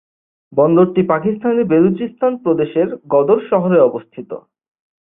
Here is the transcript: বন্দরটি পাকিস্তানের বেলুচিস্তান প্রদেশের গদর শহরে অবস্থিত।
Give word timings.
বন্দরটি 0.53 1.01
পাকিস্তানের 1.03 1.65
বেলুচিস্তান 1.65 2.33
প্রদেশের 2.43 2.87
গদর 3.07 3.39
শহরে 3.49 3.77
অবস্থিত। 3.79 4.29